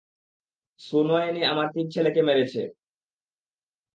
[0.79, 2.61] সুনয়নি আমার তিন ছেলেকে মেরেছে।